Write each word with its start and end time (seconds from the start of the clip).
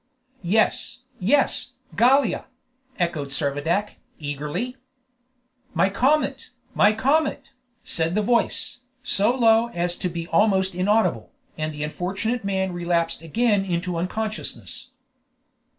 "Yes, 0.41 1.01
yes! 1.19 1.73
Gallia!" 1.95 2.45
echoed 2.97 3.27
Servadac, 3.27 3.97
eagerly. 4.17 4.77
"My 5.75 5.89
comet, 5.91 6.49
my 6.73 6.91
comet!" 6.91 7.51
said 7.83 8.15
the 8.15 8.23
voice, 8.23 8.79
so 9.03 9.31
low 9.37 9.67
as 9.75 9.95
to 9.97 10.09
be 10.09 10.25
almost 10.29 10.73
inaudible, 10.73 11.29
and 11.55 11.71
the 11.71 11.83
unfortunate 11.83 12.43
man 12.43 12.71
relapsed 12.73 13.21
again 13.21 13.63
into 13.63 13.95
unconsciousness. 13.95 14.89